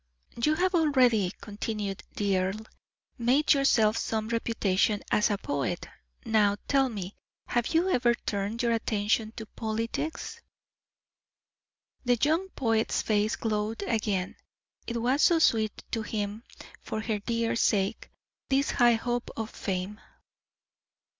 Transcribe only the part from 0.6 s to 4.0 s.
already," continued the earl, "made for yourself